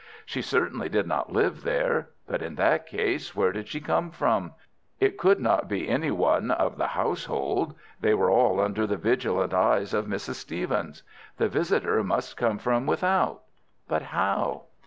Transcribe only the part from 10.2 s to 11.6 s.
Stevens. The